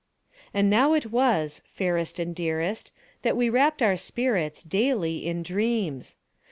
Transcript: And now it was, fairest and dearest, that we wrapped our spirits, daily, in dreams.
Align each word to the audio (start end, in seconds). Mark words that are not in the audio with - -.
And 0.51 0.67
now 0.67 0.93
it 0.93 1.11
was, 1.11 1.61
fairest 1.67 2.17
and 2.17 2.33
dearest, 2.33 2.89
that 3.21 3.37
we 3.37 3.51
wrapped 3.51 3.83
our 3.83 3.95
spirits, 3.97 4.63
daily, 4.63 5.27
in 5.27 5.43
dreams. 5.43 6.17